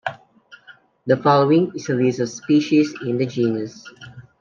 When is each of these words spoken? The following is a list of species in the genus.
The 1.05 1.15
following 1.17 1.73
is 1.75 1.89
a 1.89 1.93
list 1.93 2.21
of 2.21 2.29
species 2.29 2.91
in 3.03 3.19
the 3.19 3.27
genus. 3.27 3.85